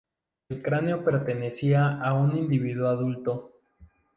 El 0.49 0.63
cráneo 0.63 1.03
pertenecía 1.03 2.01
a 2.01 2.15
un 2.15 2.35
individuo 2.35 2.87
adulto. 2.87 3.53